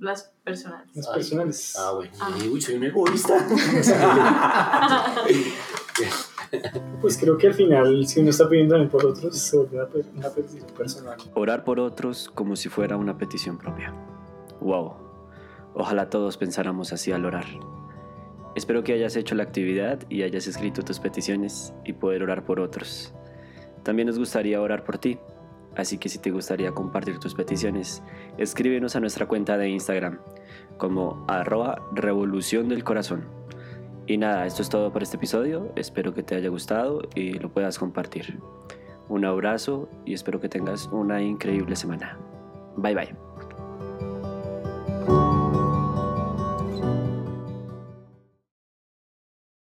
[0.00, 0.88] las personales.
[0.94, 1.14] las Ay.
[1.14, 1.74] personales.
[1.78, 2.12] Ah, bueno.
[2.20, 2.36] Ah.
[2.50, 3.46] Uy, soy un egoísta.
[7.00, 10.66] Pues creo que al final, si uno está pidiendo también por otros, se una petición
[10.76, 11.16] personal.
[11.34, 13.94] Orar por otros como si fuera una petición propia.
[14.60, 14.94] Wow.
[15.74, 17.44] Ojalá todos pensáramos así al orar.
[18.54, 22.58] Espero que hayas hecho la actividad y hayas escrito tus peticiones y poder orar por
[22.58, 23.14] otros.
[23.82, 25.18] También nos gustaría orar por ti,
[25.76, 28.02] así que si te gustaría compartir tus peticiones,
[28.38, 30.20] escríbenos a nuestra cuenta de Instagram
[30.78, 33.26] como arroba revolución del corazón.
[34.06, 35.72] Y nada, esto es todo por este episodio.
[35.74, 38.38] Espero que te haya gustado y lo puedas compartir.
[39.08, 42.18] Un abrazo y espero que tengas una increíble semana.
[42.76, 43.25] Bye bye.